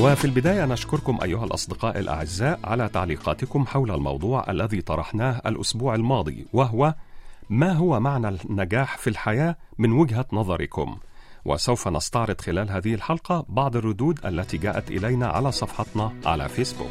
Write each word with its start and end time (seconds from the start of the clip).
وفي 0.00 0.24
البداية 0.24 0.64
نشكركم 0.64 1.18
أيها 1.22 1.44
الأصدقاء 1.44 1.98
الأعزاء 1.98 2.60
على 2.64 2.88
تعليقاتكم 2.88 3.66
حول 3.66 3.90
الموضوع 3.90 4.50
الذي 4.50 4.80
طرحناه 4.80 5.40
الأسبوع 5.46 5.94
الماضي 5.94 6.46
وهو 6.52 6.94
ما 7.50 7.72
هو 7.72 8.00
معنى 8.00 8.28
النجاح 8.28 8.98
في 8.98 9.10
الحياة 9.10 9.56
من 9.78 9.92
وجهة 9.92 10.26
نظركم؟ 10.32 10.96
وسوف 11.44 11.88
نستعرض 11.88 12.40
خلال 12.40 12.70
هذه 12.70 12.94
الحلقة 12.94 13.44
بعض 13.48 13.76
الردود 13.76 14.26
التي 14.26 14.58
جاءت 14.58 14.90
إلينا 14.90 15.26
على 15.26 15.52
صفحتنا 15.52 16.12
على 16.26 16.48
فيسبوك. 16.48 16.90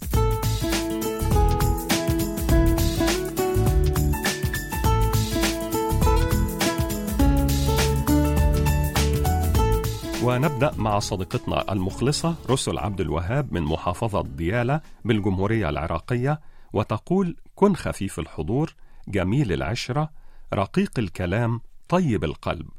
ونبدأ 10.61 10.81
مع 10.81 10.99
صديقتنا 10.99 11.71
المخلصة 11.71 12.35
رسل 12.49 12.77
عبد 12.77 13.01
الوهاب 13.01 13.53
من 13.53 13.61
محافظة 13.61 14.23
ديالى 14.23 14.81
بالجمهورية 15.05 15.69
العراقية 15.69 16.41
وتقول 16.73 17.37
كن 17.55 17.75
خفيف 17.75 18.19
الحضور 18.19 18.75
جميل 19.07 19.53
العشرة 19.53 20.09
رقيق 20.53 20.99
الكلام 20.99 21.61
طيب 21.89 22.23
القلب. 22.23 22.69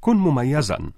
كن 0.00 0.16
مميزا 0.16 0.90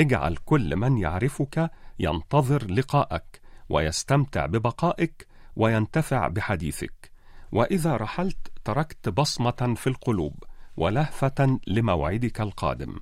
اجعل 0.00 0.36
كل 0.36 0.76
من 0.76 0.98
يعرفك 0.98 1.70
ينتظر 1.98 2.70
لقاءك 2.70 3.40
ويستمتع 3.68 4.46
ببقائك 4.46 5.26
وينتفع 5.56 6.28
بحديثك. 6.28 7.10
وإذا 7.52 7.96
رحلت 7.96 8.52
تركت 8.64 9.08
بصمة 9.08 9.74
في 9.76 9.86
القلوب 9.86 10.34
ولهفة 10.76 11.60
لموعدك 11.66 12.40
القادم. 12.40 12.96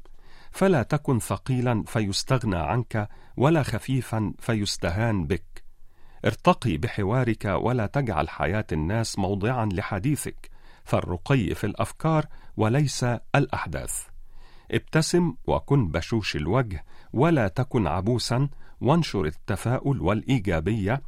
فلا 0.59 0.83
تكن 0.83 1.19
ثقيلا 1.19 1.85
فيستغنى 1.87 2.57
عنك 2.57 3.09
ولا 3.37 3.63
خفيفا 3.63 4.33
فيستهان 4.39 5.27
بك. 5.27 5.65
ارتقي 6.25 6.77
بحوارك 6.77 7.45
ولا 7.45 7.87
تجعل 7.87 8.29
حياة 8.29 8.65
الناس 8.73 9.19
موضعا 9.19 9.67
لحديثك. 9.67 10.51
فالرقي 10.85 11.55
في 11.55 11.65
الأفكار 11.65 12.27
وليس 12.57 13.05
الأحداث. 13.35 14.07
ابتسم 14.71 15.35
وكن 15.47 15.89
بشوش 15.89 16.37
الوجه 16.37 16.85
ولا 17.13 17.49
تكن 17.49 17.87
عبوسا 17.87 18.49
وانشر 18.81 19.25
التفاؤل 19.25 20.01
والإيجابية 20.01 21.03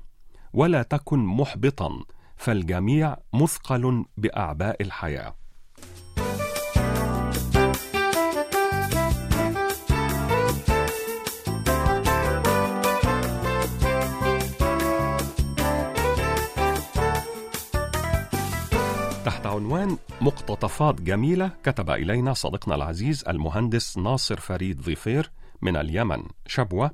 ولا 0.53 0.83
تكن 0.83 1.19
محبطا 1.19 2.05
فالجميع 2.37 3.17
مثقل 3.33 4.05
بأعباء 4.17 4.83
الحياة. 4.83 5.40
تحت 19.25 19.47
عنوان 19.47 19.97
مقتطفات 20.21 21.01
جميلة 21.01 21.51
كتب 21.63 21.91
إلينا 21.91 22.33
صديقنا 22.35 22.75
العزيز 22.75 23.25
المهندس 23.29 23.99
ناصر 23.99 24.41
فريد 24.41 24.81
ظفير 24.81 25.31
من 25.63 25.77
اليمن 25.77 26.23
شبوة 26.47 26.91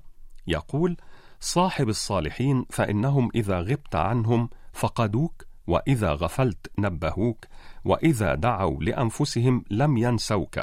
يقول 0.47 0.97
صاحب 1.41 1.89
الصالحين 1.89 2.67
فإنهم 2.71 3.31
إذا 3.35 3.61
غبت 3.61 3.95
عنهم 3.95 4.49
فقدوك 4.73 5.45
وإذا 5.67 6.13
غفلت 6.13 6.71
نبهوك 6.79 7.45
وإذا 7.85 8.35
دعوا 8.35 8.83
لأنفسهم 8.83 9.65
لم 9.71 9.97
ينسوك 9.97 10.61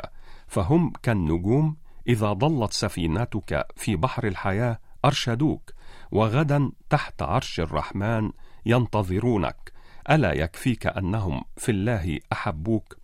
فهم 0.48 0.94
كالنجوم 1.04 1.78
إذا 2.08 2.34
ضلت 2.34 2.74
سفينتك 2.74 3.68
في 3.76 3.96
بحر 3.96 4.28
الحياة 4.28 4.80
أرشدوك 5.06 5.72
وغدا 6.12 6.72
تحت 6.90 7.22
عرش 7.22 7.60
الرحمن 7.60 8.32
ينتظرونك 8.66 9.73
ألا 10.10 10.34
يكفيك 10.34 10.88
أنهم 10.88 11.44
في 11.58 11.72
الله 11.72 12.20
أحبوك؟ 12.34 12.98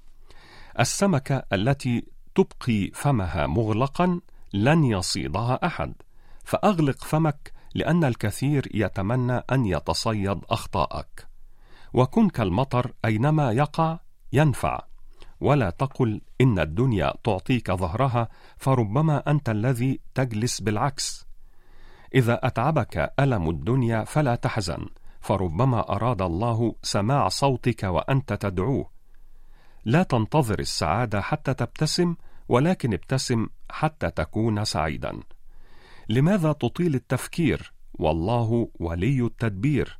السمكه 0.79 1.43
التي 1.53 2.05
تبقي 2.35 2.91
فمها 2.93 3.47
مغلقا 3.47 4.19
لن 4.53 4.83
يصيدها 4.83 5.65
أحد 5.65 5.93
فأغلق 6.43 7.03
فمك 7.03 7.53
لأن 7.75 8.03
الكثير 8.03 8.67
يتمنى 8.73 9.43
أن 9.51 9.65
يتصيد 9.65 10.39
أخطاءك. 10.49 11.27
وكن 11.93 12.29
كالمطر 12.29 12.93
أينما 13.05 13.51
يقع 13.51 13.99
ينفع. 14.33 14.81
ولا 15.41 15.69
تقل 15.69 16.21
إن 16.41 16.59
الدنيا 16.59 17.13
تعطيك 17.23 17.71
ظهرها 17.71 18.29
فربما 18.57 19.31
أنت 19.31 19.49
الذي 19.49 19.99
تجلس 20.15 20.61
بالعكس. 20.61 21.27
إذا 22.15 22.39
أتعبك 22.47 23.13
ألم 23.19 23.49
الدنيا 23.49 24.03
فلا 24.03 24.35
تحزن. 24.35 24.89
فربما 25.19 25.79
أراد 25.95 26.21
الله 26.21 26.75
سماع 26.83 27.27
صوتك 27.27 27.83
وأنت 27.83 28.33
تدعوه. 28.33 28.89
لا 29.85 30.03
تنتظر 30.03 30.59
السعادة 30.59 31.21
حتى 31.21 31.53
تبتسم 31.53 32.15
ولكن 32.49 32.93
ابتسم 32.93 33.47
حتى 33.69 34.11
تكون 34.11 34.65
سعيدا. 34.65 35.19
لماذا 36.09 36.51
تطيل 36.51 36.95
التفكير؟ 36.95 37.73
والله 37.93 38.69
ولي 38.79 39.21
التدبير. 39.21 39.99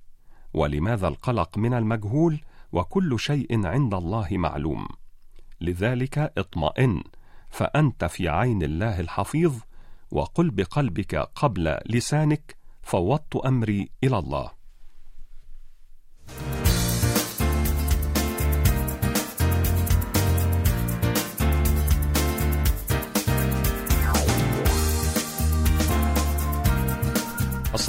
ولماذا 0.53 1.07
القلق 1.07 1.57
من 1.57 1.74
المجهول؟ 1.74 2.40
وكل 2.72 3.19
شيء 3.19 3.68
عند 3.68 3.94
الله 3.94 4.28
معلوم. 4.31 4.88
لذلك 5.62 6.18
اطمئن 6.18 7.03
فأنت 7.50 8.06
في 8.06 8.30
عين 8.30 8.63
الله 8.63 9.00
الحفيظ 9.00 9.53
وقل 10.12 10.50
بقلبك 10.50 11.16
قبل 11.16 11.80
لسانك 11.86 12.56
فوضت 12.81 13.36
أمري 13.36 13.90
إلى 14.03 14.18
الله. 14.18 14.58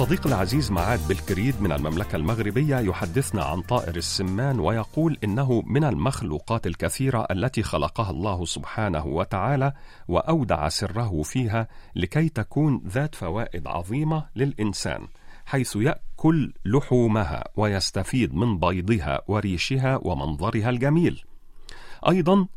الصديق 0.01 0.27
العزيز 0.27 0.71
معاد 0.71 1.07
بالكريد 1.07 1.61
من 1.61 1.71
المملكة 1.71 2.15
المغربية 2.15 2.77
يحدثنا 2.77 3.43
عن 3.43 3.61
طائر 3.61 3.95
السمان 3.95 4.59
ويقول 4.59 5.17
إنه 5.23 5.63
من 5.65 5.83
المخلوقات 5.83 6.67
الكثيرة 6.67 7.27
التي 7.31 7.63
خلقها 7.63 8.11
الله 8.11 8.45
سبحانه 8.45 9.05
وتعالى 9.05 9.73
وأودع 10.07 10.69
سره 10.69 11.21
فيها 11.23 11.67
لكي 11.95 12.29
تكون 12.29 12.81
ذات 12.87 13.15
فوائد 13.15 13.67
عظيمة 13.67 14.25
للإنسان 14.35 15.07
حيث 15.45 15.75
يأكل 15.75 16.53
لحومها 16.65 17.43
ويستفيد 17.55 18.33
من 18.33 18.59
بيضها 18.59 19.21
وريشها 19.27 19.99
ومنظرها 20.01 20.69
الجميل. 20.69 21.23
أيضا 22.09 22.47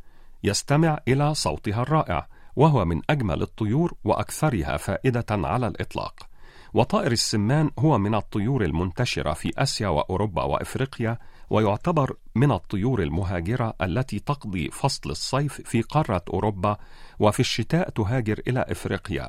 يستمع 0.44 0.98
إلى 1.08 1.34
صوتها 1.34 1.82
الرائع 1.82 2.26
وهو 2.56 2.84
من 2.84 3.02
أجمل 3.10 3.42
الطيور 3.42 3.94
وأكثرها 4.04 4.76
فائدة 4.76 5.26
على 5.30 5.66
الإطلاق. 5.66 6.33
وطائر 6.74 7.12
السمان 7.12 7.70
هو 7.78 7.98
من 7.98 8.14
الطيور 8.14 8.64
المنتشرة 8.64 9.32
في 9.32 9.52
آسيا 9.58 9.88
وأوروبا 9.88 10.42
وإفريقيا 10.42 11.18
ويعتبر 11.50 12.16
من 12.34 12.52
الطيور 12.52 13.02
المهاجرة 13.02 13.74
التي 13.82 14.18
تقضي 14.18 14.70
فصل 14.70 15.10
الصيف 15.10 15.60
في 15.60 15.82
قارة 15.82 16.22
أوروبا 16.28 16.76
وفي 17.18 17.40
الشتاء 17.40 17.88
تهاجر 17.90 18.40
إلى 18.48 18.64
إفريقيا. 18.68 19.28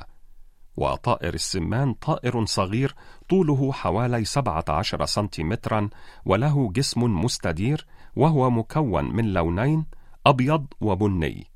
وطائر 0.76 1.34
السمان 1.34 1.94
طائر 1.94 2.44
صغير 2.44 2.94
طوله 3.28 3.72
حوالي 3.72 4.24
17 4.24 5.04
سنتيمترا 5.06 5.88
وله 6.24 6.72
جسم 6.72 7.02
مستدير 7.02 7.86
وهو 8.16 8.50
مكون 8.50 9.16
من 9.16 9.32
لونين 9.32 9.86
أبيض 10.26 10.66
وبني. 10.80 11.46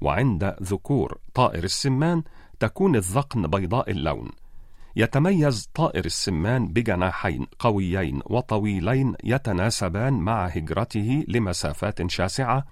وعند 0.00 0.56
ذكور 0.62 1.18
طائر 1.34 1.64
السمان 1.64 2.22
تكون 2.58 2.96
الذقن 2.96 3.46
بيضاء 3.46 3.90
اللون. 3.90 4.30
يتميز 4.96 5.70
طائر 5.74 6.04
السمان 6.04 6.68
بجناحين 6.68 7.46
قويين 7.58 8.20
وطويلين 8.26 9.14
يتناسبان 9.24 10.12
مع 10.12 10.46
هجرته 10.46 11.24
لمسافات 11.28 12.10
شاسعة 12.10 12.64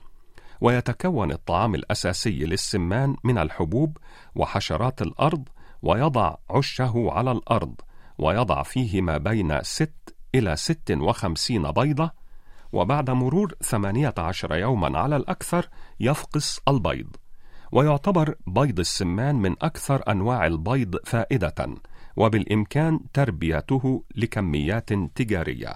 ويتكون 0.61 1.32
الطعام 1.32 1.75
الأساسي 1.75 2.38
للسمان 2.38 3.17
من 3.25 3.38
الحبوب 3.38 3.97
وحشرات 4.35 5.03
الأرض 5.03 5.49
ويضع 5.82 6.35
عشه 6.50 7.09
على 7.11 7.32
الأرض 7.32 7.75
ويضع 8.19 8.62
فيه 8.62 9.00
ما 9.00 9.19
بين 9.19 9.62
ست 9.62 10.17
إلى 10.35 10.56
ست 10.56 10.91
وخمسين 10.91 11.71
بيضة 11.71 12.11
وبعد 12.73 13.11
مرور 13.11 13.55
ثمانية 13.62 14.14
عشر 14.19 14.55
يوما 14.55 14.99
على 14.99 15.17
الأكثر 15.17 15.69
يفقس 16.00 16.61
البيض 16.69 17.17
ويعتبر 17.73 18.35
بيض 18.47 18.79
السمان 18.79 19.35
من 19.35 19.56
أكثر 19.62 20.03
أنواع 20.09 20.47
البيض 20.47 20.97
فائدة. 21.05 21.55
وبالإمكان 22.19 23.00
تربيته 23.12 24.05
لكميات 24.17 24.93
تجارية. 24.93 25.73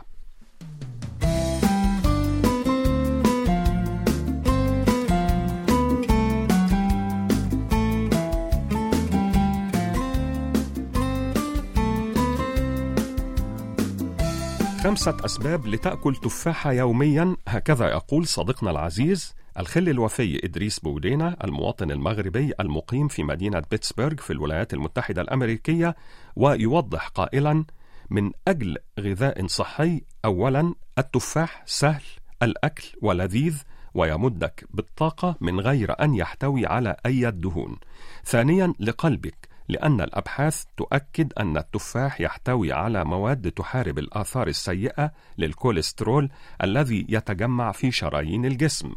خمسة 14.82 15.16
أسباب 15.24 15.66
لتأكل 15.66 16.16
تفاحة 16.16 16.72
يوميا 16.72 17.36
هكذا 17.48 17.88
يقول 17.88 18.26
صديقنا 18.26 18.70
العزيز 18.70 19.34
الخل 19.58 19.88
الوفي 19.88 20.44
إدريس 20.44 20.78
بودينا 20.78 21.36
المواطن 21.44 21.90
المغربي 21.90 22.52
المقيم 22.60 23.08
في 23.08 23.22
مدينة 23.22 23.62
بيتسبرغ 23.70 24.16
في 24.16 24.32
الولايات 24.32 24.74
المتحدة 24.74 25.22
الأمريكية 25.22 25.96
ويوضح 26.36 27.08
قائلا 27.08 27.64
من 28.10 28.30
أجل 28.48 28.76
غذاء 29.00 29.46
صحي 29.46 30.02
أولا 30.24 30.74
التفاح 30.98 31.62
سهل 31.66 32.02
الأكل 32.42 32.84
ولذيذ 33.02 33.62
ويمدك 33.94 34.64
بالطاقة 34.70 35.36
من 35.40 35.60
غير 35.60 36.02
أن 36.04 36.14
يحتوي 36.14 36.66
على 36.66 36.96
أي 37.06 37.30
دهون 37.30 37.76
ثانيا 38.24 38.74
لقلبك 38.80 39.48
لأن 39.68 40.00
الأبحاث 40.00 40.64
تؤكد 40.76 41.32
أن 41.32 41.56
التفاح 41.56 42.20
يحتوي 42.20 42.72
على 42.72 43.04
مواد 43.04 43.50
تحارب 43.50 43.98
الآثار 43.98 44.48
السيئة 44.48 45.12
للكوليسترول 45.38 46.30
الذي 46.62 47.06
يتجمع 47.08 47.72
في 47.72 47.90
شرايين 47.90 48.46
الجسم. 48.46 48.92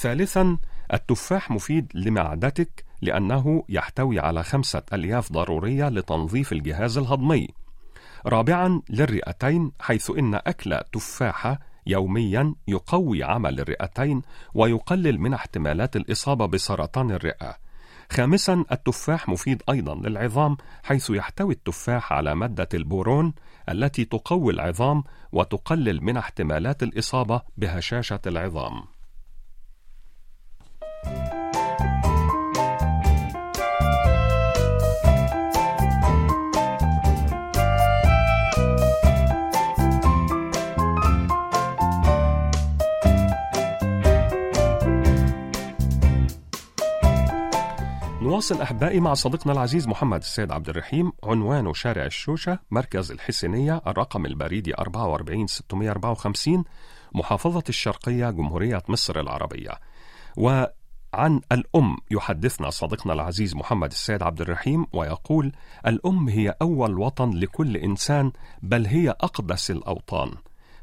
ثالثا 0.00 0.58
التفاح 0.92 1.50
مفيد 1.50 1.92
لمعدتك 1.94 2.84
لأنه 3.02 3.64
يحتوي 3.68 4.20
على 4.20 4.42
خمسة 4.42 4.82
ألياف 4.92 5.32
ضرورية 5.32 5.88
لتنظيف 5.88 6.52
الجهاز 6.52 6.98
الهضمي. 6.98 7.48
رابعا 8.26 8.82
للرئتين 8.90 9.72
حيث 9.80 10.10
إن 10.10 10.34
أكل 10.34 10.80
تفاحة 10.92 11.60
يوميا 11.86 12.54
يقوي 12.68 13.24
عمل 13.24 13.60
الرئتين 13.60 14.22
ويقلل 14.54 15.20
من 15.20 15.34
احتمالات 15.34 15.96
الإصابة 15.96 16.46
بسرطان 16.46 17.10
الرئة. 17.10 17.56
خامسا 18.12 18.64
التفاح 18.72 19.28
مفيد 19.28 19.62
أيضا 19.70 19.94
للعظام 19.94 20.56
حيث 20.82 21.10
يحتوي 21.10 21.54
التفاح 21.54 22.12
على 22.12 22.34
مادة 22.34 22.68
البورون 22.74 23.34
التي 23.68 24.04
تقوي 24.04 24.52
العظام 24.52 25.04
وتقلل 25.32 26.04
من 26.04 26.16
احتمالات 26.16 26.82
الإصابة 26.82 27.42
بهشاشة 27.56 28.20
العظام. 28.26 28.99
نواصل 48.40 48.62
أحبائي 48.62 49.00
مع 49.00 49.14
صديقنا 49.14 49.52
العزيز 49.52 49.88
محمد 49.88 50.20
السيد 50.20 50.52
عبد 50.52 50.68
الرحيم 50.68 51.12
عنوانه 51.24 51.72
شارع 51.72 52.04
الشوشة 52.04 52.58
مركز 52.70 53.10
الحسينية 53.10 53.82
الرقم 53.86 54.26
البريدي 54.26 54.74
44654 54.74 56.64
محافظة 57.14 57.62
الشرقية 57.68 58.30
جمهورية 58.30 58.82
مصر 58.88 59.20
العربية. 59.20 59.70
وعن 60.36 61.40
الأم 61.52 61.96
يحدثنا 62.10 62.70
صديقنا 62.70 63.12
العزيز 63.12 63.56
محمد 63.56 63.90
السيد 63.90 64.22
عبد 64.22 64.40
الرحيم 64.40 64.86
ويقول 64.92 65.52
الأم 65.86 66.28
هي 66.28 66.54
أول 66.62 66.98
وطن 66.98 67.30
لكل 67.30 67.76
إنسان 67.76 68.32
بل 68.62 68.86
هي 68.86 69.10
أقدس 69.10 69.70
الأوطان. 69.70 70.30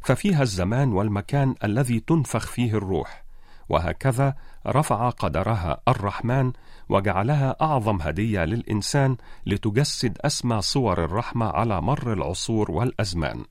ففيها 0.01 0.41
الزمان 0.41 0.93
والمكان 0.93 1.55
الذي 1.63 1.99
تنفخ 1.99 2.47
فيه 2.47 2.73
الروح. 2.73 3.26
وهكذا 3.69 4.35
رفع 4.67 5.09
قدرها 5.09 5.81
الرحمن 5.87 6.51
وجعلها 6.89 7.55
أعظم 7.61 8.01
هدية 8.01 8.45
للإنسان 8.45 9.17
لتجسد 9.45 10.17
أسمى 10.21 10.61
صور 10.61 11.03
الرحمة 11.03 11.45
على 11.45 11.81
مر 11.81 12.13
العصور 12.13 12.71
والأزمان. 12.71 13.43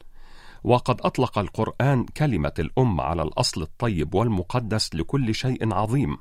وقد 0.65 1.01
أطلق 1.01 1.39
القرآن 1.39 2.05
كلمة 2.05 2.53
الأم 2.59 3.01
على 3.01 3.23
الأصل 3.23 3.63
الطيب 3.63 4.15
والمقدس 4.15 4.95
لكل 4.95 5.35
شيء 5.35 5.75
عظيم 5.75 6.17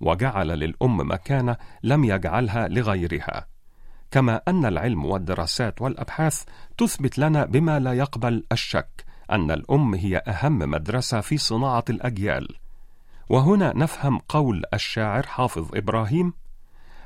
وجعل 0.00 0.48
للأم 0.48 0.96
مكانة 1.10 1.56
لم 1.82 2.04
يجعلها 2.04 2.68
لغيرها. 2.68 3.46
كما 4.10 4.40
أن 4.48 4.64
العلم 4.64 5.04
والدراسات 5.04 5.82
والأبحاث 5.82 6.44
تثبت 6.78 7.18
لنا 7.18 7.44
بما 7.44 7.78
لا 7.78 7.92
يقبل 7.92 8.44
الشك 8.52 9.04
أن 9.30 9.50
الأم 9.50 9.94
هي 9.94 10.16
أهم 10.16 10.58
مدرسة 10.58 11.20
في 11.20 11.38
صناعة 11.38 11.84
الأجيال. 11.90 12.48
وهنا 13.28 13.72
نفهم 13.76 14.18
قول 14.18 14.64
الشاعر 14.74 15.26
حافظ 15.26 15.76
إبراهيم 15.76 16.32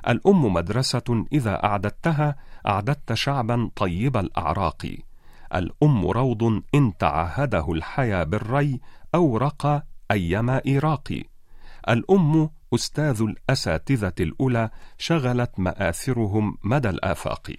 الأم 0.08 0.52
مدرسة 0.52 1.24
إذا 1.32 1.64
أعددتها 1.64 2.36
أعددت 2.66 3.12
شعبا 3.12 3.70
طيب 3.76 4.16
الأعراق 4.16 4.96
الأم 5.54 6.06
روض 6.06 6.62
إن 6.74 6.96
تعهده 6.98 7.72
الحيا 7.72 8.24
بالري 8.24 8.80
أورق 9.14 9.82
ايما 10.10 10.62
إيراق 10.66 11.22
الأم 11.88 12.50
أستاذ 12.74 13.22
الأساتذة 13.22 14.12
الأولى 14.20 14.70
شغلت 14.98 15.60
مآثرهم 15.60 16.58
مدى 16.64 16.88
الآفاق. 16.90 17.52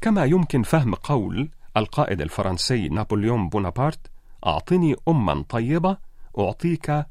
كما 0.00 0.24
يمكن 0.24 0.62
فهم 0.62 0.94
قول 0.94 1.50
القائد 1.76 2.20
الفرنسي 2.20 2.88
نابليون 2.88 3.48
بونابرت 3.48 4.10
أعطني 4.46 4.96
اما 5.08 5.44
طيبة 5.48 5.96
أعطيك 6.38 7.06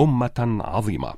أمة 0.00 0.58
عظيمة. 0.60 1.14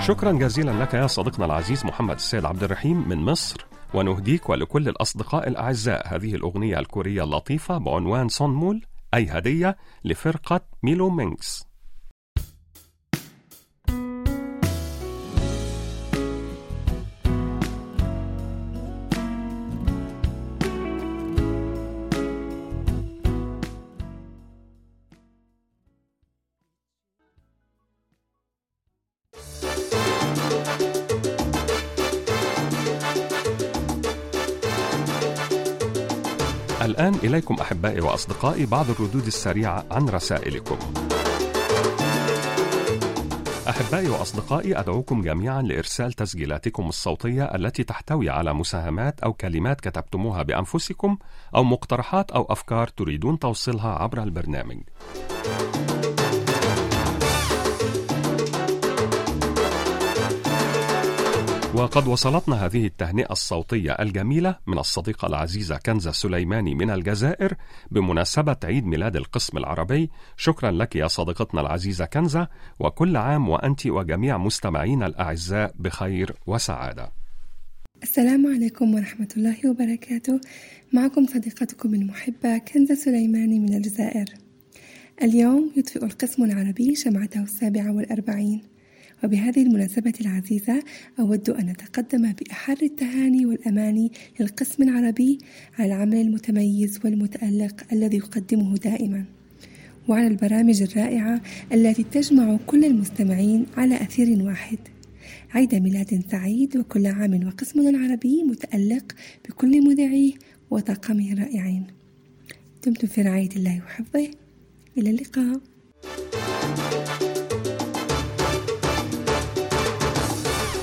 شكرا 0.00 0.32
جزيلا 0.32 0.70
لك 0.70 0.94
يا 0.94 1.06
صديقنا 1.06 1.44
العزيز 1.44 1.84
محمد 1.84 2.14
السيد 2.14 2.44
عبد 2.44 2.62
الرحيم 2.62 3.08
من 3.08 3.18
مصر. 3.18 3.66
ونهديك 3.94 4.48
ولكل 4.48 4.88
الأصدقاء 4.88 5.48
الأعزاء. 5.48 6.14
هذه 6.14 6.34
الأغنية 6.34 6.78
الكورية 6.78 7.24
اللطيفة 7.24 7.78
بعنوان 7.78 8.28
선물 8.28 8.86
أي 9.14 9.28
هدية 9.30 9.76
لفرقة 10.04 10.60
ميلومانس. 10.82 11.67
الآن 36.98 37.14
إليكم 37.14 37.54
أحبائي 37.54 38.00
وأصدقائي 38.00 38.66
بعض 38.66 38.90
الردود 38.90 39.26
السريعة 39.26 39.84
عن 39.90 40.08
رسائلكم. 40.08 40.78
أحبائي 43.68 44.08
وأصدقائي 44.08 44.80
أدعوكم 44.80 45.22
جميعا 45.22 45.62
لإرسال 45.62 46.12
تسجيلاتكم 46.12 46.88
الصوتية 46.88 47.44
التي 47.44 47.84
تحتوي 47.84 48.30
على 48.30 48.54
مساهمات 48.54 49.20
أو 49.20 49.32
كلمات 49.32 49.80
كتبتموها 49.80 50.42
بأنفسكم 50.42 51.18
أو 51.54 51.64
مقترحات 51.64 52.30
أو 52.30 52.46
أفكار 52.50 52.88
تريدون 52.88 53.38
توصيلها 53.38 53.90
عبر 53.90 54.22
البرنامج. 54.22 54.78
وقد 61.78 62.06
وصلتنا 62.06 62.66
هذه 62.66 62.86
التهنئة 62.86 63.32
الصوتية 63.32 63.92
الجميلة 63.92 64.58
من 64.66 64.78
الصديقة 64.78 65.26
العزيزة 65.26 65.76
كنزة 65.76 66.12
سليماني 66.12 66.74
من 66.74 66.90
الجزائر 66.90 67.54
بمناسبة 67.90 68.56
عيد 68.64 68.86
ميلاد 68.86 69.16
القسم 69.16 69.58
العربي. 69.58 70.10
شكرا 70.36 70.70
لك 70.70 70.96
يا 70.96 71.06
صديقتنا 71.06 71.60
العزيزة 71.60 72.04
كنزة 72.04 72.48
وكل 72.80 73.16
عام 73.16 73.48
وأنت 73.48 73.86
وجميع 73.86 74.38
مستمعينا 74.38 75.06
الأعزاء 75.06 75.74
بخير 75.78 76.32
وسعادة. 76.46 77.12
السلام 78.02 78.54
عليكم 78.54 78.94
ورحمة 78.94 79.28
الله 79.36 79.70
وبركاته. 79.70 80.40
معكم 80.92 81.26
صديقتكم 81.26 81.94
المحبة 81.94 82.58
كنزة 82.58 82.94
سليماني 82.94 83.58
من 83.58 83.74
الجزائر. 83.74 84.26
اليوم 85.22 85.72
يطفئ 85.76 86.04
القسم 86.04 86.44
العربي 86.44 86.94
شمعته 86.94 87.42
السابعة 87.42 87.92
والأربعين. 87.92 88.77
وبهذه 89.24 89.62
المناسبة 89.62 90.12
العزيزة 90.20 90.82
أود 91.18 91.50
أن 91.50 91.68
أتقدم 91.68 92.32
بأحر 92.32 92.76
التهاني 92.82 93.46
والأماني 93.46 94.12
للقسم 94.40 94.82
العربي 94.82 95.38
على 95.78 95.94
العمل 95.94 96.16
المتميز 96.16 97.00
والمتألق 97.04 97.84
الذي 97.92 98.16
يقدمه 98.16 98.76
دائما 98.76 99.24
وعلى 100.08 100.26
البرامج 100.26 100.82
الرائعة 100.82 101.40
التي 101.72 102.02
تجمع 102.02 102.58
كل 102.66 102.84
المستمعين 102.84 103.66
على 103.76 103.94
أثير 103.94 104.42
واحد. 104.42 104.78
عيد 105.54 105.74
ميلاد 105.74 106.22
سعيد 106.30 106.76
وكل 106.76 107.06
عام 107.06 107.46
وقسمنا 107.46 107.90
العربي 107.90 108.42
متألق 108.42 109.12
بكل 109.48 109.88
مذيعيه 109.88 110.32
وطاقمه 110.70 111.32
الرائعين 111.32 111.86
دمتم 112.86 113.06
في 113.06 113.22
رعاية 113.22 113.50
الله 113.56 113.82
وحفظه. 113.86 114.30
إلى 114.98 115.10
اللقاء. 115.10 115.60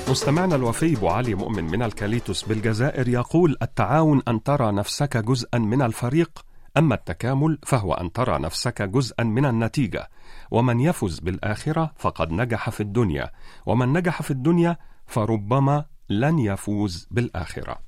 مستمعنا 0.08 0.54
الوفي 0.54 0.96
ابو 0.96 1.08
علي 1.08 1.34
مؤمن 1.34 1.64
من 1.64 1.82
الكاليتوس 1.82 2.42
بالجزائر 2.42 3.08
يقول 3.08 3.56
التعاون 3.62 4.22
أن 4.28 4.42
ترى 4.42 4.72
نفسك 4.72 5.16
جزءا 5.16 5.58
من 5.58 5.82
الفريق 5.82 6.44
أما 6.76 6.94
التكامل 6.94 7.58
فهو 7.62 7.94
أن 7.94 8.12
ترى 8.12 8.38
نفسك 8.38 8.82
جزءا 8.82 9.24
من 9.24 9.44
النتيجة. 9.46 10.08
ومن 10.50 10.80
يفز 10.80 11.20
بالآخرة 11.20 11.92
فقد 11.96 12.32
نجح 12.32 12.70
في 12.70 12.80
الدنيا 12.80 13.30
ومن 13.66 13.92
نجح 13.92 14.22
في 14.22 14.30
الدنيا 14.30 14.76
فربما 15.06 15.84
لن 16.10 16.38
يفوز 16.38 17.08
بالآخرة. 17.10 17.78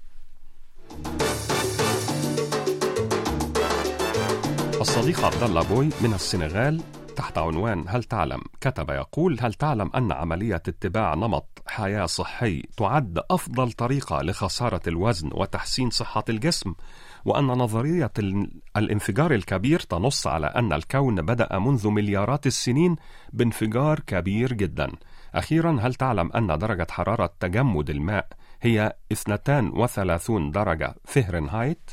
الصديق 4.81 5.25
عبد 5.25 5.43
الله 5.43 5.63
بوي 5.63 5.91
من 6.01 6.15
السنغال 6.15 6.83
تحت 7.17 7.39
عنوان 7.39 7.85
هل 7.89 8.05
تعلم؟ 8.05 8.41
كتب 8.61 8.91
يقول 8.91 9.39
هل 9.41 9.55
تعلم 9.55 9.91
أن 9.95 10.13
عملية 10.13 10.55
اتباع 10.55 11.15
نمط 11.15 11.58
حياة 11.79 12.07
صحي 12.07 12.63
تعد 12.77 13.19
أفضل 13.31 13.73
طريقة 13.73 14.23
لخسارة 14.23 14.81
الوزن 14.87 15.31
وتحسين 15.35 15.91
صحة 15.91 16.25
الجسم 16.29 16.75
وأن 17.25 17.45
نظرية 17.45 18.13
الانفجار 18.77 19.35
الكبير 19.35 19.81
تنص 19.81 20.27
على 20.27 20.47
أن 20.47 20.73
الكون 20.73 21.23
بدأ 21.23 21.59
منذ 21.59 21.89
مليارات 21.89 22.47
السنين 22.47 22.97
بانفجار 23.33 24.01
كبير 24.01 24.53
جدا 24.53 24.93
أخيرا 25.35 25.79
هل 25.81 25.95
تعلم 25.95 26.33
أن 26.33 26.59
درجة 26.59 26.87
حرارة 26.91 27.35
تجمد 27.41 27.91
الماء 27.91 28.27
هي 28.63 28.93
32 29.13 30.51
درجة 30.51 30.95
فهرنهايت؟ 31.05 31.91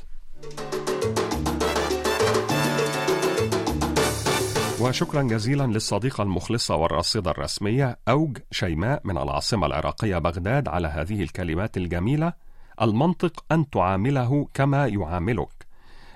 وشكرا 4.82 5.22
جزيلا 5.22 5.63
للصديقة 5.63 6.22
المخلصة 6.22 6.75
والراصدة 6.75 7.32
الرسمية 7.32 8.00
أوج 8.08 8.38
شيماء 8.51 9.01
من 9.03 9.17
العاصمة 9.17 9.67
العراقية 9.67 10.17
بغداد 10.17 10.67
على 10.67 10.88
هذه 10.88 11.24
الكلمات 11.24 11.77
الجميلة. 11.77 12.34
المنطق 12.82 13.46
أن 13.51 13.70
تعامله 13.70 14.48
كما 14.53 14.88
يعاملك. 14.88 15.67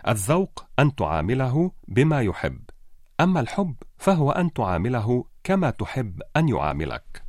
الذوق 0.07 0.65
أن 0.79 0.95
تعامله 0.95 1.71
بما 1.87 2.21
يحب. 2.21 2.61
أما 3.19 3.39
الحب 3.39 3.75
فهو 3.97 4.31
أن 4.31 4.53
تعامله 4.53 5.25
كما 5.43 5.69
تحب 5.69 6.21
أن 6.37 6.49
يعاملك. 6.49 7.23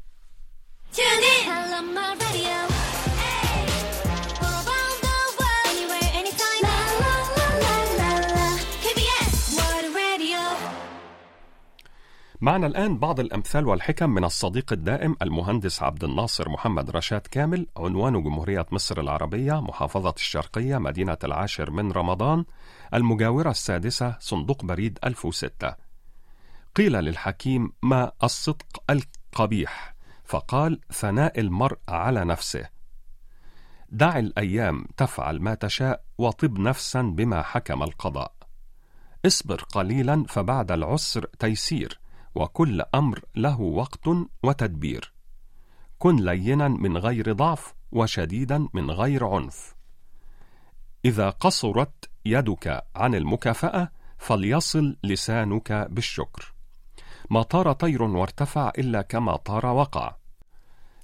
معنا 12.42 12.66
الآن 12.66 12.98
بعض 12.98 13.20
الأمثال 13.20 13.66
والحكم 13.66 14.10
من 14.10 14.24
الصديق 14.24 14.72
الدائم 14.72 15.16
المهندس 15.22 15.82
عبد 15.82 16.04
الناصر 16.04 16.48
محمد 16.48 16.90
رشاد 16.90 17.20
كامل 17.20 17.66
عنوان 17.76 18.22
جمهورية 18.22 18.66
مصر 18.72 19.00
العربية 19.00 19.60
محافظة 19.60 20.14
الشرقية 20.16 20.78
مدينة 20.78 21.16
العاشر 21.24 21.70
من 21.70 21.92
رمضان 21.92 22.44
المجاورة 22.94 23.50
السادسة 23.50 24.16
صندوق 24.20 24.64
بريد 24.64 24.98
1006 25.04 25.74
قيل 26.76 26.92
للحكيم 26.92 27.72
ما 27.82 28.12
الصدق 28.22 28.82
القبيح 28.90 29.94
فقال 30.24 30.80
ثناء 30.92 31.40
المرء 31.40 31.78
على 31.88 32.24
نفسه. 32.24 32.68
دع 33.88 34.18
الأيام 34.18 34.84
تفعل 34.96 35.40
ما 35.40 35.54
تشاء 35.54 36.04
وطب 36.18 36.58
نفسا 36.58 37.02
بما 37.02 37.42
حكم 37.42 37.82
القضاء. 37.82 38.32
اصبر 39.26 39.62
قليلا 39.62 40.24
فبعد 40.28 40.72
العسر 40.72 41.26
تيسير. 41.38 42.00
وكل 42.40 42.82
أمر 42.94 43.20
له 43.36 43.60
وقت 43.60 44.08
وتدبير. 44.42 45.12
كن 45.98 46.16
لينا 46.16 46.68
من 46.68 46.96
غير 46.96 47.32
ضعف 47.32 47.74
وشديدا 47.92 48.68
من 48.74 48.90
غير 48.90 49.26
عنف. 49.26 49.74
إذا 51.04 51.30
قصرت 51.30 52.10
يدك 52.24 52.84
عن 52.96 53.14
المكافأة 53.14 53.90
فليصل 54.18 54.96
لسانك 55.04 55.72
بالشكر. 55.72 56.54
ما 57.30 57.42
طار 57.42 57.72
طير 57.72 58.02
وارتفع 58.02 58.72
إلا 58.78 59.02
كما 59.02 59.36
طار 59.36 59.66
وقع. 59.66 60.16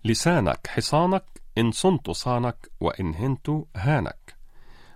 لسانك 0.05 0.66
حصانك 0.66 1.25
إن 1.59 1.73
صنت 1.73 2.11
صانك 2.11 2.71
وإن 2.81 3.14
هنت 3.14 3.50
هانك. 3.76 4.37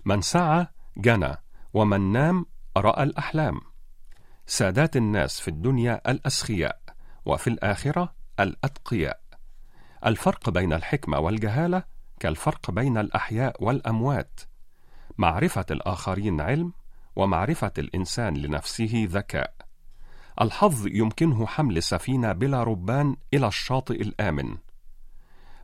من 0.05 0.21
سعى 0.21 0.67
جنى 0.97 1.37
ومن 1.75 2.13
نام 2.13 2.47
رأى 2.77 3.03
الأحلام. 3.03 3.70
سادات 4.51 4.97
الناس 4.97 5.41
في 5.41 5.49
الدنيا 5.49 6.11
الأسخياء 6.11 6.81
وفي 7.25 7.51
الآخرة 7.51 8.15
الأتقياء. 8.41 9.21
الفرق 10.07 10.51
بين 10.51 10.73
الحكمة 10.73 11.19
والجهالة 11.19 11.83
كالفرق 12.21 12.71
بين 12.71 12.99
الأحياء 12.99 13.65
والأموات. 13.65 14.41
معرفة 15.19 15.65
الآخرين 15.71 16.41
علم 16.41 16.73
ومعرفة 17.17 17.73
الإنسان 17.79 18.37
لنفسه 18.37 19.09
ذكاء. 19.11 19.55
الحظ 20.41 20.87
يمكنه 20.87 21.47
حمل 21.47 21.83
سفينة 21.83 22.33
بلا 22.33 22.63
ربان 22.63 23.17
إلى 23.35 23.47
الشاطئ 23.47 24.03
الآمن. 24.03 24.57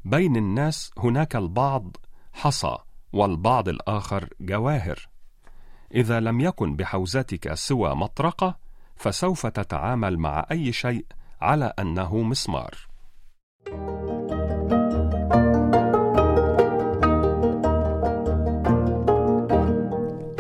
بين 0.05 0.37
الناس 0.37 0.91
هناك 0.99 1.37
البعض 1.37 1.97
حصى 2.33 2.77
والبعض 3.13 3.69
الآخر 3.69 4.29
جواهر. 4.41 5.09
إذا 5.95 6.21
لم 6.21 6.41
يكن 6.41 6.77
بحوزتك 6.77 7.55
سوى 7.55 7.95
مطرقة 7.95 8.66
فسوف 8.97 9.47
تتعامل 9.47 10.19
مع 10.19 10.47
أي 10.51 10.73
شيء 10.73 11.07
على 11.41 11.73
أنه 11.79 12.17
مسمار. 12.23 12.75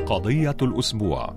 قضية 0.06 0.56
الأسبوع 0.62 1.34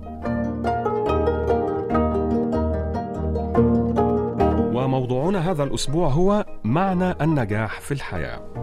وموضوعنا 4.73 5.51
هذا 5.51 5.63
الأسبوع 5.63 6.07
هو 6.09 6.45
معنى 6.63 7.11
النجاح 7.21 7.81
في 7.81 7.93
الحياة. 7.93 8.58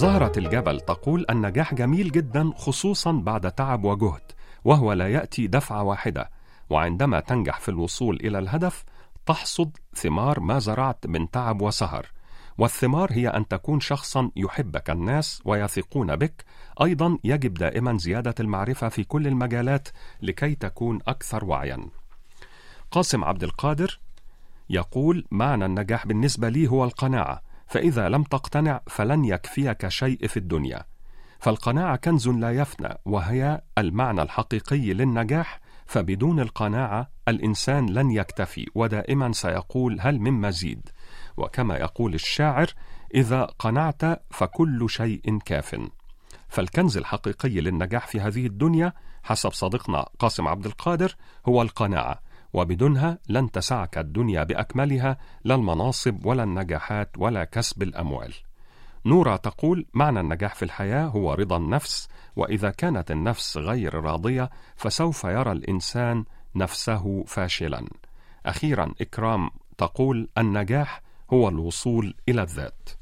زهرة 0.00 0.32
الجبل 0.36 0.80
تقول 0.80 1.26
النجاح 1.30 1.74
جميل 1.74 2.12
جدا 2.12 2.50
خصوصا 2.56 3.12
بعد 3.12 3.52
تعب 3.52 3.84
وجهد 3.84 4.22
وهو 4.64 4.92
لا 4.92 5.08
يأتي 5.08 5.46
دفعة 5.46 5.82
واحدة. 5.82 6.30
وعندما 6.70 7.20
تنجح 7.20 7.60
في 7.60 7.68
الوصول 7.68 8.16
إلى 8.16 8.38
الهدف 8.38 8.84
تحصد 9.26 9.76
ثمار 9.94 10.40
ما 10.40 10.58
زرعت 10.58 11.06
من 11.06 11.30
تعب 11.30 11.62
وسهر. 11.62 12.06
والثمار 12.58 13.12
هي 13.12 13.28
أن 13.28 13.48
تكون 13.48 13.80
شخصا 13.80 14.30
يحبك 14.36 14.90
الناس 14.90 15.42
ويثقون 15.44 16.16
بك. 16.16 16.44
أيضا 16.82 17.18
يجب 17.24 17.54
دائما 17.54 17.98
زيادة 17.98 18.34
المعرفة 18.40 18.88
في 18.88 19.04
كل 19.04 19.26
المجالات 19.26 19.88
لكي 20.22 20.54
تكون 20.54 20.98
أكثر 21.08 21.44
وعيا. 21.44 21.90
قاسم 22.90 23.24
عبد 23.24 23.44
القادر 23.44 24.00
يقول 24.70 25.24
معنى 25.30 25.66
النجاح 25.66 26.06
بالنسبة 26.06 26.48
لي 26.48 26.68
هو 26.68 26.84
القناعة. 26.84 27.49
فإذا 27.70 28.08
لم 28.08 28.22
تقتنع 28.22 28.80
فلن 28.86 29.24
يكفيك 29.24 29.88
شيء 29.88 30.26
في 30.26 30.36
الدنيا. 30.36 30.84
فالقناعة 31.38 31.96
كنز 31.96 32.28
لا 32.28 32.52
يفنى 32.52 32.98
وهي 33.04 33.60
المعنى 33.78 34.22
الحقيقي 34.22 34.92
للنجاح 34.92 35.60
فبدون 35.86 36.40
القناعة 36.40 37.10
الإنسان 37.28 37.86
لن 37.86 38.10
يكتفي 38.10 38.66
ودائما 38.74 39.32
سيقول 39.32 40.00
هل 40.00 40.18
من 40.18 40.32
مزيد. 40.32 40.88
وكما 41.36 41.76
يقول 41.76 42.14
الشاعر 42.14 42.66
إذا 43.14 43.44
قنعت 43.44 44.02
فكل 44.30 44.90
شيء 44.90 45.38
كاف. 45.38 45.76
فالكنز 46.48 46.96
الحقيقي 46.96 47.60
للنجاح 47.60 48.06
في 48.06 48.20
هذه 48.20 48.46
الدنيا 48.46 48.92
حسب 49.22 49.52
صديقنا 49.52 50.06
قاسم 50.18 50.48
عبد 50.48 50.66
القادر 50.66 51.16
هو 51.46 51.62
القناعة 51.62 52.20
وبدونها 52.52 53.18
لن 53.28 53.50
تسعك 53.50 53.98
الدنيا 53.98 54.44
بأكملها 54.44 55.18
لا 55.44 55.54
المناصب 55.54 56.26
ولا 56.26 56.42
النجاحات 56.42 57.10
ولا 57.18 57.44
كسب 57.44 57.82
الأموال. 57.82 58.34
نورا 59.06 59.36
تقول 59.36 59.86
معنى 59.94 60.20
النجاح 60.20 60.54
في 60.54 60.64
الحياة 60.64 61.06
هو 61.06 61.34
رضا 61.34 61.56
النفس 61.56 62.08
وإذا 62.36 62.70
كانت 62.70 63.10
النفس 63.10 63.56
غير 63.56 63.94
راضية 63.94 64.50
فسوف 64.76 65.24
يرى 65.24 65.52
الإنسان 65.52 66.24
نفسه 66.54 67.24
فاشلا. 67.26 67.84
أخيرا 68.46 68.94
إكرام 69.00 69.50
تقول 69.78 70.28
النجاح 70.38 71.02
هو 71.32 71.48
الوصول 71.48 72.14
إلى 72.28 72.42
الذات. 72.42 72.99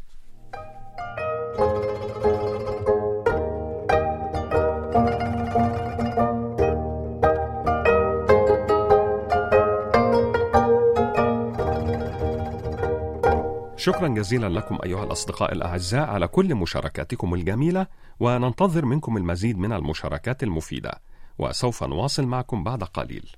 شكرا 13.78 14.08
جزيلا 14.08 14.48
لكم 14.48 14.78
أيها 14.84 15.04
الأصدقاء 15.04 15.52
الأعزاء 15.52 16.08
على 16.08 16.28
كل 16.28 16.54
مشاركاتكم 16.54 17.34
الجميلة 17.34 17.86
وننتظر 18.20 18.84
منكم 18.84 19.16
المزيد 19.16 19.58
من 19.58 19.72
المشاركات 19.72 20.42
المفيدة 20.42 21.00
وسوف 21.38 21.84
نواصل 21.84 22.26
معكم 22.26 22.64
بعد 22.64 22.82
قليل. 22.84 23.30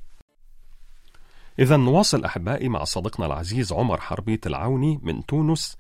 إذا 1.59 1.77
نواصل 1.77 2.25
أحبائي 2.25 2.69
مع 2.69 2.85
صديقنا 2.85 3.27
العزيز 3.27 3.73
عمر 3.73 4.01
حربيت 4.01 4.47
العوني 4.47 5.01
من 5.03 5.27
تونس 5.27 5.77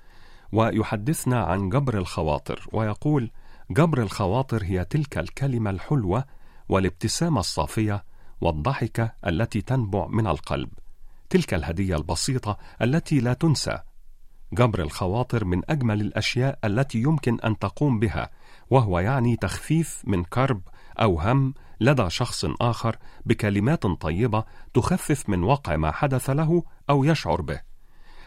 ويحدثنا 0.52 1.44
عن 1.44 1.68
جبر 1.68 1.98
الخواطر 1.98 2.66
ويقول 2.72 3.30
جبر 3.70 4.02
الخواطر 4.02 4.64
هي 4.64 4.84
تلك 4.84 5.18
الكلمة 5.18 5.70
الحلوة 5.70 6.24
والابتسامة 6.68 7.40
الصافية 7.40 8.04
والضحكة 8.40 9.12
التي 9.26 9.60
تنبع 9.60 10.06
من 10.06 10.26
القلب 10.26 10.68
تلك 11.30 11.54
الهدية 11.54 11.96
البسيطة 11.96 12.58
التي 12.82 13.20
لا 13.20 13.32
تنسى 13.32 13.78
جبر 14.52 14.82
الخواطر 14.82 15.44
من 15.44 15.62
أجمل 15.70 16.00
الأشياء 16.00 16.58
التي 16.64 16.98
يمكن 16.98 17.40
أن 17.40 17.58
تقوم 17.58 17.98
بها 17.98 18.30
وهو 18.70 18.98
يعني 18.98 19.36
تخفيف 19.36 20.02
من 20.04 20.24
كرب 20.24 20.60
أو 21.00 21.20
هم 21.20 21.54
لدى 21.80 22.10
شخص 22.10 22.44
آخر 22.60 22.96
بكلمات 23.26 23.86
طيبة 23.86 24.44
تخفف 24.74 25.28
من 25.28 25.42
وقع 25.42 25.76
ما 25.76 25.90
حدث 25.90 26.30
له 26.30 26.62
أو 26.90 27.04
يشعر 27.04 27.40
به. 27.40 27.60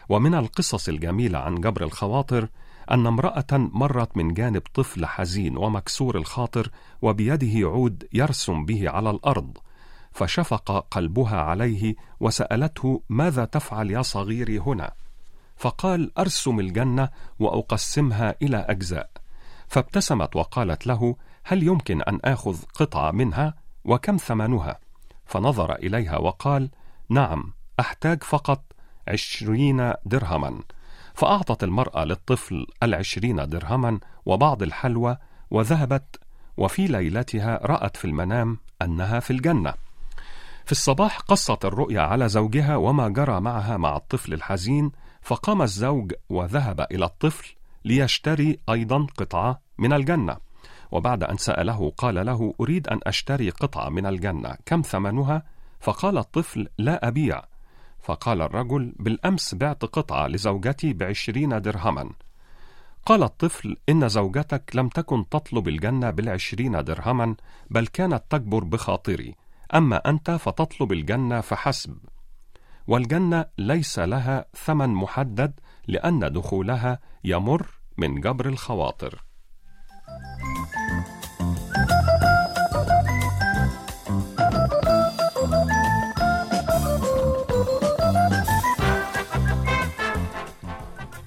ومن 0.08 0.34
القصص 0.34 0.88
الجميلة 0.88 1.38
عن 1.38 1.54
جبر 1.54 1.84
الخواطر 1.84 2.48
أن 2.90 3.06
امرأة 3.06 3.46
مرت 3.52 4.16
من 4.16 4.34
جانب 4.34 4.62
طفل 4.74 5.06
حزين 5.06 5.56
ومكسور 5.56 6.16
الخاطر 6.18 6.70
وبيده 7.02 7.68
عود 7.68 8.08
يرسم 8.12 8.64
به 8.64 8.90
على 8.90 9.10
الأرض 9.10 9.58
فشفق 10.12 10.86
قلبها 10.90 11.36
عليه 11.36 11.94
وسألته 12.20 13.02
ماذا 13.08 13.44
تفعل 13.44 13.90
يا 13.90 14.02
صغيري 14.02 14.58
هنا؟ 14.58 14.92
فقال 15.56 16.18
أرسم 16.18 16.60
الجنة 16.60 17.08
وأقسمها 17.38 18.34
إلى 18.42 18.56
أجزاء. 18.56 19.10
فابتسمت 19.68 20.36
وقالت 20.36 20.86
له 20.86 21.16
هل 21.44 21.62
يمكن 21.62 22.02
أن 22.02 22.20
آخذ 22.24 22.62
قطعة 22.74 23.10
منها 23.10 23.54
وكم 23.84 24.16
ثمنها؟ 24.16 24.78
فنظر 25.26 25.74
إليها 25.74 26.16
وقال 26.16 26.70
نعم 27.08 27.52
أحتاج 27.80 28.22
فقط 28.22 28.64
عشرين 29.08 29.92
درهما. 30.06 30.60
فأعطت 31.14 31.64
المرأة 31.64 32.04
للطفل 32.04 32.66
العشرين 32.82 33.48
درهما 33.48 34.00
وبعض 34.26 34.62
الحلوى 34.62 35.16
وذهبت 35.50 36.20
وفي 36.56 36.86
ليلتها 36.86 37.60
رأت 37.62 37.96
في 37.96 38.04
المنام 38.04 38.58
أنها 38.82 39.20
في 39.20 39.30
الجنة. 39.30 39.74
في 40.64 40.72
الصباح 40.72 41.18
قصت 41.18 41.64
الرؤيا 41.64 42.00
على 42.00 42.28
زوجها 42.28 42.76
وما 42.76 43.08
جرى 43.08 43.40
معها 43.40 43.76
مع 43.76 43.96
الطفل 43.96 44.32
الحزين 44.32 44.92
فقام 45.24 45.62
الزوج 45.62 46.12
وذهب 46.28 46.80
إلى 46.80 47.04
الطفل 47.04 47.54
ليشتري 47.84 48.58
أيضا 48.68 49.06
قطعة 49.18 49.60
من 49.78 49.92
الجنة. 49.92 50.36
وبعد 50.92 51.24
أن 51.24 51.36
سأله 51.36 51.92
قال 51.96 52.26
له 52.26 52.54
أريد 52.60 52.88
أن 52.88 53.00
أشتري 53.06 53.50
قطعة 53.50 53.88
من 53.88 54.06
الجنة 54.06 54.56
كم 54.66 54.82
ثمنها؟ 54.82 55.42
فقال 55.80 56.18
الطفل 56.18 56.68
لا 56.78 57.08
أبيع. 57.08 57.42
فقال 58.02 58.42
الرجل 58.42 58.92
بالأمس 58.98 59.54
بعت 59.54 59.84
قطعة 59.84 60.26
لزوجتي 60.26 60.92
بعشرين 60.92 61.62
درهما. 61.62 62.10
قال 63.06 63.22
الطفل 63.22 63.76
إن 63.88 64.08
زوجتك 64.08 64.70
لم 64.74 64.88
تكن 64.88 65.28
تطلب 65.28 65.68
الجنة 65.68 66.10
بالعشرين 66.10 66.84
درهما 66.84 67.36
بل 67.70 67.86
كانت 67.86 68.22
تكبر 68.30 68.64
بخاطري. 68.64 69.34
أما 69.74 69.96
أنت 69.96 70.30
فتطلب 70.30 70.92
الجنة 70.92 71.40
فحسب. 71.40 71.98
والجنة 72.86 73.44
ليس 73.58 73.98
لها 73.98 74.44
ثمن 74.64 74.88
محدد 74.88 75.60
لأن 75.86 76.32
دخولها 76.32 76.98
يمر 77.24 77.66
من 77.96 78.20
جبر 78.20 78.48
الخواطر. 78.48 79.24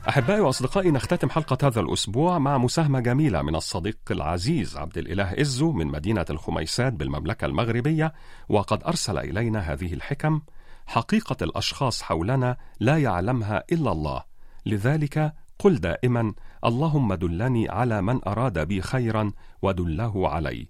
أحبائي 0.09 0.39
وأصدقائي 0.41 0.91
نختتم 0.91 1.29
حلقة 1.29 1.67
هذا 1.67 1.81
الأسبوع 1.81 2.39
مع 2.39 2.57
مساهمة 2.57 2.99
جميلة 2.99 3.41
من 3.41 3.55
الصديق 3.55 3.97
العزيز 4.11 4.77
عبد 4.77 4.97
الإله 4.97 5.41
إزو 5.41 5.71
من 5.71 5.87
مدينة 5.87 6.25
الخميسات 6.29 6.93
بالمملكة 6.93 7.45
المغربية 7.45 8.13
وقد 8.49 8.83
أرسل 8.83 9.17
إلينا 9.17 9.59
هذه 9.59 9.93
الحكم 9.93 10.41
حقيقة 10.87 11.37
الأشخاص 11.41 12.01
حولنا 12.01 12.57
لا 12.79 12.97
يعلمها 12.97 13.63
إلا 13.71 13.91
الله، 13.91 14.23
لذلك 14.65 15.33
قل 15.59 15.79
دائما: 15.79 16.33
اللهم 16.65 17.13
دلني 17.13 17.69
على 17.69 18.01
من 18.01 18.27
أراد 18.27 18.59
بي 18.59 18.81
خيرا 18.81 19.31
ودله 19.61 20.29
علي. 20.29 20.67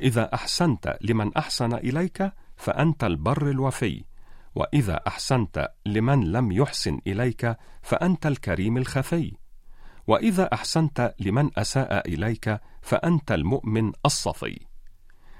إذا 0.00 0.34
أحسنت 0.34 0.98
لمن 1.00 1.36
أحسن 1.36 1.74
إليك 1.74 2.32
فأنت 2.56 3.04
البر 3.04 3.50
الوفي، 3.50 4.04
وإذا 4.54 5.00
أحسنت 5.06 5.68
لمن 5.86 6.32
لم 6.32 6.52
يحسن 6.52 7.00
إليك 7.06 7.56
فأنت 7.82 8.26
الكريم 8.26 8.76
الخفي. 8.76 9.32
وإذا 10.06 10.52
أحسنت 10.52 11.14
لمن 11.20 11.50
أساء 11.58 12.08
إليك 12.08 12.60
فأنت 12.82 13.32
المؤمن 13.32 13.92
الصفي. 14.06 14.60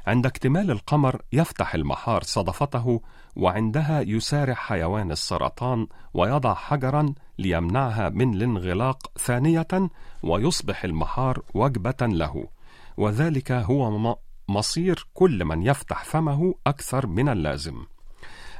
عند 0.07 0.27
اكتمال 0.27 0.71
القمر 0.71 1.23
يفتح 1.33 1.75
المحار 1.75 2.23
صدفته 2.23 3.01
وعندها 3.37 4.01
يسارع 4.01 4.55
حيوان 4.55 5.11
السرطان 5.11 5.87
ويضع 6.15 6.55
حجرا 6.55 7.15
ليمنعها 7.39 8.09
من 8.09 8.35
الانغلاق 8.35 9.11
ثانية 9.19 9.91
ويصبح 10.23 10.85
المحار 10.85 11.43
وجبة 11.55 11.97
له. 12.01 12.49
وذلك 12.97 13.53
هو 13.53 14.17
مصير 14.49 15.07
كل 15.15 15.45
من 15.45 15.63
يفتح 15.63 16.05
فمه 16.05 16.55
أكثر 16.67 17.07
من 17.07 17.29
اللازم. 17.29 17.85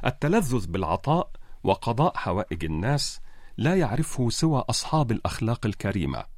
التلذذ 0.05 0.67
بالعطاء 0.67 1.29
وقضاء 1.63 2.17
حوائج 2.17 2.65
الناس 2.65 3.19
لا 3.57 3.75
يعرفه 3.75 4.29
سوى 4.29 4.63
أصحاب 4.69 5.11
الأخلاق 5.11 5.65
الكريمة. 5.65 6.34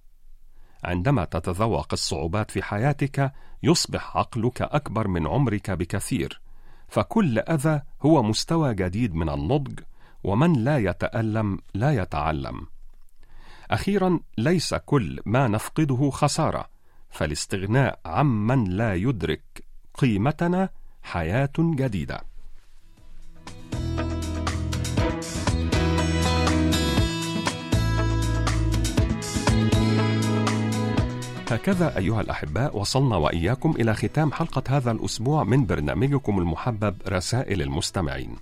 عندما 0.84 1.26
تتذوق 1.26 1.88
الصعوبات 1.94 2.52
في 2.52 2.63
حياتك 2.63 3.32
يصبح 3.63 4.18
عقلك 4.18 4.62
أكبر 4.62 5.08
من 5.08 5.28
عمرك 5.28 5.72
بكثير. 5.72 6.42
فكل 6.88 7.40
أذى 7.40 7.82
هو 8.02 8.24
مستوى 8.24 8.74
جديد 8.74 9.16
من 9.16 9.30
النضج 9.30 9.80
ومن 10.24 10.54
لا 10.54 10.78
يتألم 10.78 11.60
لا 11.74 11.92
يتعلم. 11.92 12.68
أخيرا 13.72 14.20
ليس 14.38 14.74
كل 14.74 15.20
ما 15.26 15.48
نفقده 15.48 16.10
خسارة 16.10 16.70
فالاستغناء 17.10 18.00
عمن 18.06 18.63
لا 18.63 18.96
يدرك 18.96 19.63
قيمتنا 19.94 20.70
حياة 21.04 21.54
جديدة. 21.60 22.22
هكذا 31.52 31.98
أيها 31.98 32.22
الأحباء 32.22 32.78
وصلنا 32.78 33.16
وإياكم 33.16 33.72
إلى 33.80 33.94
ختام 33.94 34.32
حلقة 34.32 34.64
هذا 34.70 34.92
الأسبوع 34.92 35.44
من 35.44 35.66
برنامجكم 35.66 36.40
المحبب 36.40 36.96
رسائل 37.08 37.62
المستمعين. 37.62 38.36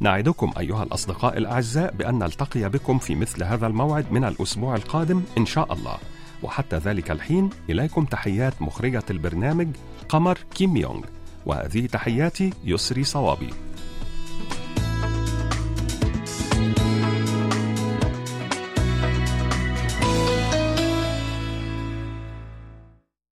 نعدكم 0.00 0.52
أيها 0.58 0.82
الأصدقاء 0.82 1.38
الأعزاء 1.38 1.94
بأن 1.94 2.18
نلتقي 2.18 2.68
بكم 2.68 2.98
في 2.98 3.14
مثل 3.14 3.44
هذا 3.44 3.66
الموعد 3.66 4.12
من 4.12 4.24
الأسبوع 4.24 4.74
القادم 4.74 5.22
إن 5.38 5.46
شاء 5.46 5.72
الله. 5.72 5.96
وحتى 6.42 6.76
ذلك 6.76 7.10
الحين 7.10 7.50
إليكم 7.70 8.04
تحيات 8.04 8.62
مخرجة 8.62 9.04
البرنامج 9.10 9.68
قمر 10.08 10.38
كيم 10.54 10.76
يونغ 10.76 11.04
وهذه 11.46 11.86
تحياتي 11.86 12.50
يسري 12.64 13.04
صوابي 13.04 13.50